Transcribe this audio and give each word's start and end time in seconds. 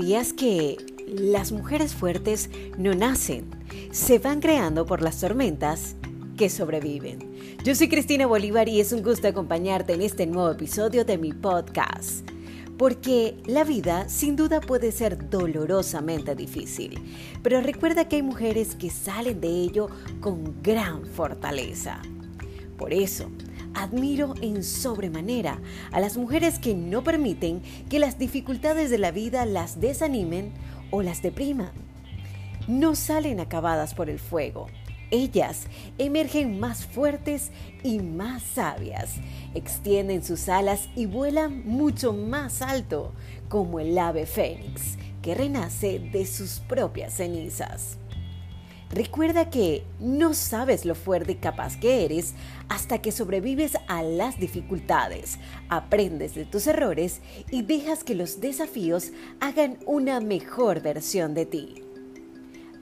¿Sabías 0.00 0.32
que 0.32 0.78
las 1.06 1.52
mujeres 1.52 1.94
fuertes 1.94 2.48
no 2.78 2.94
nacen? 2.94 3.50
Se 3.90 4.18
van 4.18 4.40
creando 4.40 4.86
por 4.86 5.02
las 5.02 5.20
tormentas 5.20 5.94
que 6.38 6.48
sobreviven. 6.48 7.18
Yo 7.64 7.74
soy 7.74 7.90
Cristina 7.90 8.26
Bolívar 8.26 8.66
y 8.70 8.80
es 8.80 8.92
un 8.92 9.02
gusto 9.02 9.28
acompañarte 9.28 9.92
en 9.92 10.00
este 10.00 10.26
nuevo 10.26 10.52
episodio 10.52 11.04
de 11.04 11.18
mi 11.18 11.34
podcast. 11.34 12.26
Porque 12.78 13.36
la 13.44 13.62
vida 13.62 14.08
sin 14.08 14.36
duda 14.36 14.62
puede 14.62 14.90
ser 14.90 15.28
dolorosamente 15.28 16.34
difícil, 16.34 16.98
pero 17.42 17.60
recuerda 17.60 18.08
que 18.08 18.16
hay 18.16 18.22
mujeres 18.22 18.76
que 18.76 18.88
salen 18.88 19.38
de 19.42 19.48
ello 19.48 19.90
con 20.20 20.62
gran 20.62 21.04
fortaleza. 21.04 22.00
Por 22.78 22.94
eso, 22.94 23.30
Admiro 23.74 24.34
en 24.42 24.64
sobremanera 24.64 25.60
a 25.92 26.00
las 26.00 26.16
mujeres 26.16 26.58
que 26.58 26.74
no 26.74 27.04
permiten 27.04 27.62
que 27.88 27.98
las 27.98 28.18
dificultades 28.18 28.90
de 28.90 28.98
la 28.98 29.10
vida 29.10 29.46
las 29.46 29.80
desanimen 29.80 30.52
o 30.90 31.02
las 31.02 31.22
depriman. 31.22 31.70
No 32.66 32.94
salen 32.94 33.40
acabadas 33.40 33.94
por 33.94 34.10
el 34.10 34.18
fuego. 34.18 34.66
Ellas 35.10 35.66
emergen 35.98 36.60
más 36.60 36.86
fuertes 36.86 37.50
y 37.82 37.98
más 37.98 38.42
sabias, 38.42 39.16
extienden 39.54 40.22
sus 40.22 40.48
alas 40.48 40.88
y 40.94 41.06
vuelan 41.06 41.66
mucho 41.66 42.12
más 42.12 42.62
alto, 42.62 43.12
como 43.48 43.80
el 43.80 43.98
ave 43.98 44.26
fénix, 44.26 44.98
que 45.20 45.34
renace 45.34 45.98
de 45.98 46.26
sus 46.26 46.60
propias 46.60 47.14
cenizas. 47.14 47.98
Recuerda 48.90 49.50
que 49.50 49.84
no 50.00 50.34
sabes 50.34 50.84
lo 50.84 50.96
fuerte 50.96 51.32
y 51.32 51.34
capaz 51.36 51.76
que 51.76 52.04
eres 52.04 52.34
hasta 52.68 52.98
que 53.00 53.12
sobrevives 53.12 53.74
a 53.86 54.02
las 54.02 54.40
dificultades, 54.40 55.38
aprendes 55.68 56.34
de 56.34 56.44
tus 56.44 56.66
errores 56.66 57.20
y 57.52 57.62
dejas 57.62 58.02
que 58.02 58.16
los 58.16 58.40
desafíos 58.40 59.12
hagan 59.38 59.78
una 59.86 60.18
mejor 60.18 60.82
versión 60.82 61.34
de 61.34 61.46
ti. 61.46 61.84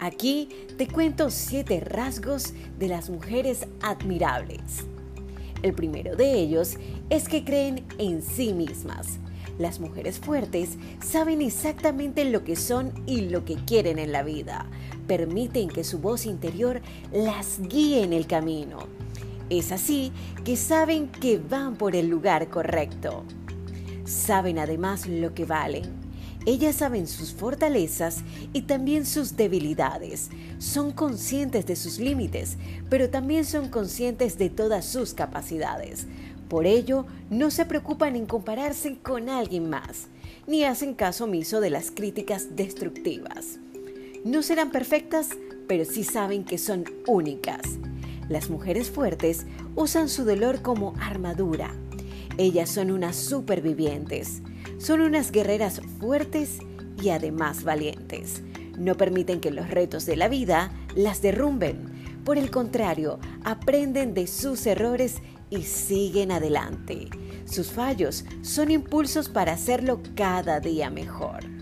Aquí 0.00 0.48
te 0.78 0.88
cuento 0.88 1.28
siete 1.28 1.80
rasgos 1.80 2.54
de 2.78 2.88
las 2.88 3.10
mujeres 3.10 3.66
admirables. 3.82 4.86
El 5.62 5.74
primero 5.74 6.16
de 6.16 6.32
ellos 6.34 6.78
es 7.10 7.28
que 7.28 7.44
creen 7.44 7.84
en 7.98 8.22
sí 8.22 8.54
mismas. 8.54 9.18
Las 9.58 9.78
mujeres 9.78 10.20
fuertes 10.20 10.78
saben 11.04 11.42
exactamente 11.42 12.24
lo 12.24 12.44
que 12.44 12.56
son 12.56 12.94
y 13.06 13.22
lo 13.22 13.44
que 13.44 13.56
quieren 13.56 13.98
en 13.98 14.12
la 14.12 14.22
vida 14.22 14.64
permiten 15.08 15.68
que 15.68 15.82
su 15.82 15.98
voz 15.98 16.26
interior 16.26 16.80
las 17.12 17.58
guíe 17.58 18.04
en 18.04 18.12
el 18.12 18.28
camino. 18.28 18.78
Es 19.50 19.72
así 19.72 20.12
que 20.44 20.56
saben 20.56 21.08
que 21.08 21.38
van 21.38 21.76
por 21.76 21.96
el 21.96 22.08
lugar 22.08 22.48
correcto. 22.48 23.24
Saben 24.04 24.58
además 24.58 25.08
lo 25.08 25.34
que 25.34 25.46
valen. 25.46 26.06
Ellas 26.46 26.76
saben 26.76 27.06
sus 27.06 27.32
fortalezas 27.32 28.22
y 28.52 28.62
también 28.62 29.04
sus 29.04 29.36
debilidades. 29.36 30.30
Son 30.58 30.92
conscientes 30.92 31.66
de 31.66 31.76
sus 31.76 31.98
límites, 31.98 32.56
pero 32.88 33.10
también 33.10 33.44
son 33.44 33.68
conscientes 33.68 34.38
de 34.38 34.48
todas 34.48 34.86
sus 34.86 35.14
capacidades. 35.14 36.06
Por 36.48 36.66
ello, 36.66 37.04
no 37.28 37.50
se 37.50 37.66
preocupan 37.66 38.16
en 38.16 38.24
compararse 38.24 38.98
con 38.98 39.28
alguien 39.28 39.68
más, 39.68 40.08
ni 40.46 40.64
hacen 40.64 40.94
caso 40.94 41.24
omiso 41.24 41.60
de 41.60 41.70
las 41.70 41.90
críticas 41.90 42.56
destructivas. 42.56 43.58
No 44.24 44.42
serán 44.42 44.70
perfectas, 44.70 45.30
pero 45.66 45.84
sí 45.84 46.02
saben 46.02 46.44
que 46.44 46.58
son 46.58 46.84
únicas. 47.06 47.62
Las 48.28 48.50
mujeres 48.50 48.90
fuertes 48.90 49.46
usan 49.74 50.08
su 50.08 50.24
dolor 50.24 50.60
como 50.60 50.94
armadura. 51.00 51.72
Ellas 52.36 52.68
son 52.70 52.90
unas 52.90 53.16
supervivientes. 53.16 54.42
Son 54.78 55.00
unas 55.00 55.32
guerreras 55.32 55.80
fuertes 55.98 56.58
y 57.02 57.10
además 57.10 57.64
valientes. 57.64 58.42
No 58.76 58.96
permiten 58.96 59.40
que 59.40 59.50
los 59.50 59.70
retos 59.70 60.04
de 60.04 60.16
la 60.16 60.28
vida 60.28 60.72
las 60.94 61.22
derrumben. 61.22 62.22
Por 62.24 62.38
el 62.38 62.50
contrario, 62.50 63.18
aprenden 63.44 64.14
de 64.14 64.26
sus 64.26 64.66
errores 64.66 65.16
y 65.50 65.62
siguen 65.62 66.32
adelante. 66.32 67.08
Sus 67.44 67.72
fallos 67.72 68.24
son 68.42 68.70
impulsos 68.70 69.28
para 69.28 69.52
hacerlo 69.52 70.00
cada 70.14 70.60
día 70.60 70.90
mejor. 70.90 71.57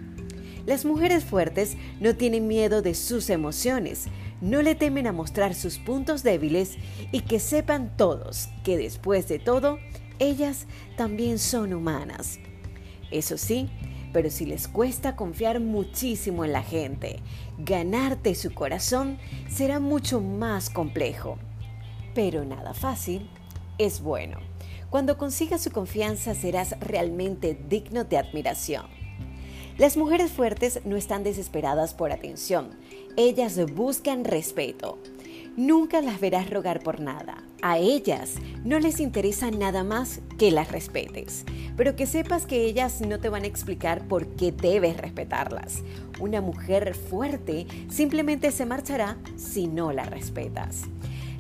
Las 0.66 0.84
mujeres 0.84 1.24
fuertes 1.24 1.76
no 2.00 2.16
tienen 2.16 2.48
miedo 2.48 2.82
de 2.82 2.94
sus 2.94 3.30
emociones, 3.30 4.08
no 4.40 4.62
le 4.62 4.74
temen 4.74 5.06
a 5.06 5.12
mostrar 5.12 5.54
sus 5.54 5.78
puntos 5.78 6.24
débiles 6.24 6.76
y 7.12 7.20
que 7.20 7.38
sepan 7.38 7.96
todos 7.96 8.48
que 8.64 8.76
después 8.76 9.28
de 9.28 9.38
todo, 9.38 9.78
ellas 10.18 10.66
también 10.96 11.38
son 11.38 11.72
humanas. 11.72 12.40
Eso 13.12 13.38
sí, 13.38 13.70
pero 14.12 14.28
si 14.28 14.44
les 14.44 14.66
cuesta 14.66 15.14
confiar 15.14 15.60
muchísimo 15.60 16.44
en 16.44 16.52
la 16.52 16.64
gente, 16.64 17.20
ganarte 17.58 18.34
su 18.34 18.52
corazón 18.52 19.18
será 19.48 19.78
mucho 19.78 20.20
más 20.20 20.68
complejo. 20.68 21.38
Pero 22.12 22.44
nada 22.44 22.74
fácil 22.74 23.30
es 23.78 24.00
bueno. 24.00 24.38
Cuando 24.90 25.16
consigas 25.16 25.62
su 25.62 25.70
confianza 25.70 26.34
serás 26.34 26.74
realmente 26.80 27.56
digno 27.68 28.02
de 28.02 28.18
admiración. 28.18 28.95
Las 29.78 29.98
mujeres 29.98 30.30
fuertes 30.30 30.80
no 30.86 30.96
están 30.96 31.22
desesperadas 31.22 31.92
por 31.92 32.10
atención, 32.10 32.70
ellas 33.18 33.60
buscan 33.74 34.24
respeto. 34.24 34.98
Nunca 35.54 36.00
las 36.00 36.18
verás 36.18 36.48
rogar 36.48 36.80
por 36.80 37.00
nada. 37.00 37.42
A 37.60 37.76
ellas 37.76 38.36
no 38.64 38.78
les 38.78 39.00
interesa 39.00 39.50
nada 39.50 39.84
más 39.84 40.20
que 40.38 40.50
las 40.50 40.72
respetes, 40.72 41.44
pero 41.76 41.94
que 41.94 42.06
sepas 42.06 42.46
que 42.46 42.64
ellas 42.64 43.02
no 43.02 43.20
te 43.20 43.28
van 43.28 43.42
a 43.42 43.48
explicar 43.48 44.08
por 44.08 44.26
qué 44.28 44.50
debes 44.50 44.96
respetarlas. 44.96 45.82
Una 46.20 46.40
mujer 46.40 46.94
fuerte 46.94 47.66
simplemente 47.90 48.52
se 48.52 48.64
marchará 48.64 49.18
si 49.36 49.66
no 49.66 49.92
la 49.92 50.04
respetas. 50.04 50.84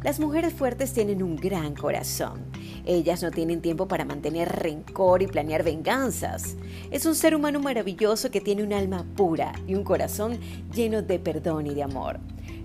Las 0.02 0.20
mujeres 0.20 0.52
fuertes 0.52 0.92
tienen 0.92 1.22
un 1.22 1.36
gran 1.36 1.74
corazón. 1.74 2.44
Ellas 2.86 3.20
no 3.22 3.32
tienen 3.32 3.60
tiempo 3.60 3.88
para 3.88 4.04
mantener 4.04 4.48
rencor 4.48 5.20
y 5.20 5.26
planear 5.26 5.64
venganzas. 5.64 6.56
Es 6.92 7.04
un 7.04 7.16
ser 7.16 7.34
humano 7.34 7.58
maravilloso 7.58 8.30
que 8.30 8.40
tiene 8.40 8.62
un 8.62 8.72
alma 8.72 9.04
pura 9.16 9.52
y 9.66 9.74
un 9.74 9.82
corazón 9.82 10.38
lleno 10.72 11.02
de 11.02 11.18
perdón 11.18 11.66
y 11.66 11.74
de 11.74 11.82
amor. 11.82 12.20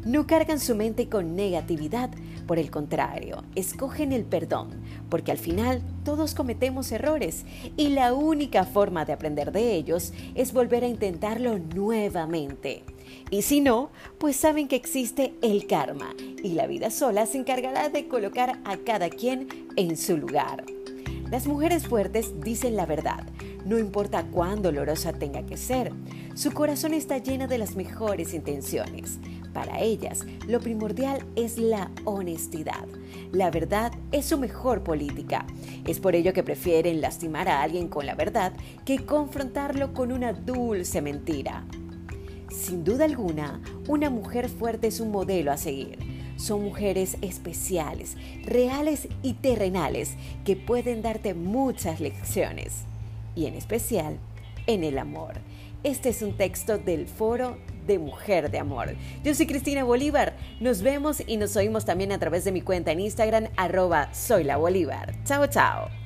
No 0.05 0.25
cargan 0.25 0.59
su 0.59 0.75
mente 0.75 1.09
con 1.09 1.35
negatividad, 1.35 2.09
por 2.47 2.57
el 2.57 2.71
contrario, 2.71 3.43
escogen 3.55 4.11
el 4.11 4.23
perdón, 4.23 4.69
porque 5.09 5.31
al 5.31 5.37
final 5.37 5.83
todos 6.03 6.33
cometemos 6.33 6.91
errores 6.91 7.45
y 7.77 7.89
la 7.89 8.13
única 8.13 8.65
forma 8.65 9.05
de 9.05 9.13
aprender 9.13 9.51
de 9.51 9.75
ellos 9.75 10.11
es 10.33 10.53
volver 10.53 10.83
a 10.83 10.87
intentarlo 10.87 11.59
nuevamente. 11.59 12.83
Y 13.29 13.43
si 13.43 13.61
no, 13.61 13.91
pues 14.17 14.35
saben 14.35 14.67
que 14.67 14.75
existe 14.75 15.35
el 15.43 15.67
karma 15.67 16.15
y 16.43 16.53
la 16.53 16.65
vida 16.65 16.89
sola 16.89 17.27
se 17.27 17.37
encargará 17.37 17.89
de 17.89 18.07
colocar 18.07 18.59
a 18.65 18.77
cada 18.77 19.09
quien 19.09 19.67
en 19.75 19.97
su 19.97 20.17
lugar. 20.17 20.65
Las 21.29 21.45
mujeres 21.45 21.87
fuertes 21.87 22.41
dicen 22.41 22.75
la 22.75 22.87
verdad, 22.87 23.27
no 23.65 23.77
importa 23.77 24.25
cuán 24.25 24.61
dolorosa 24.61 25.13
tenga 25.13 25.45
que 25.45 25.57
ser. 25.57 25.93
Su 26.33 26.51
corazón 26.51 26.93
está 26.93 27.17
lleno 27.17 27.47
de 27.47 27.57
las 27.57 27.75
mejores 27.75 28.33
intenciones. 28.33 29.19
Para 29.53 29.81
ellas, 29.81 30.25
lo 30.47 30.61
primordial 30.61 31.25
es 31.35 31.57
la 31.57 31.91
honestidad. 32.05 32.87
La 33.33 33.51
verdad 33.51 33.91
es 34.13 34.27
su 34.27 34.37
mejor 34.37 34.81
política. 34.81 35.45
Es 35.85 35.99
por 35.99 36.15
ello 36.15 36.31
que 36.31 36.43
prefieren 36.43 37.01
lastimar 37.01 37.49
a 37.49 37.61
alguien 37.61 37.89
con 37.89 38.05
la 38.05 38.15
verdad 38.15 38.53
que 38.85 39.05
confrontarlo 39.05 39.93
con 39.93 40.13
una 40.13 40.31
dulce 40.31 41.01
mentira. 41.01 41.65
Sin 42.49 42.85
duda 42.85 43.05
alguna, 43.05 43.61
una 43.89 44.09
mujer 44.09 44.47
fuerte 44.47 44.87
es 44.87 45.01
un 45.01 45.11
modelo 45.11 45.51
a 45.51 45.57
seguir. 45.57 45.99
Son 46.37 46.63
mujeres 46.63 47.17
especiales, 47.21 48.15
reales 48.45 49.09
y 49.21 49.33
terrenales 49.33 50.13
que 50.45 50.55
pueden 50.55 51.01
darte 51.01 51.33
muchas 51.33 51.99
lecciones, 51.99 52.85
y 53.35 53.45
en 53.45 53.53
especial 53.53 54.17
en 54.65 54.83
el 54.83 54.97
amor. 54.97 55.35
Este 55.83 56.09
es 56.09 56.21
un 56.21 56.37
texto 56.37 56.77
del 56.77 57.07
foro 57.07 57.57
de 57.87 57.97
Mujer 57.97 58.51
de 58.51 58.59
Amor. 58.59 58.95
Yo 59.23 59.33
soy 59.33 59.47
Cristina 59.47 59.83
Bolívar. 59.83 60.35
Nos 60.59 60.83
vemos 60.83 61.23
y 61.25 61.37
nos 61.37 61.55
oímos 61.55 61.85
también 61.85 62.11
a 62.11 62.19
través 62.19 62.43
de 62.43 62.51
mi 62.51 62.61
cuenta 62.61 62.91
en 62.91 62.99
Instagram, 62.99 63.47
arroba 63.57 64.13
soy 64.13 64.43
Bolívar. 64.43 65.15
Chao, 65.25 65.47
chao. 65.47 66.00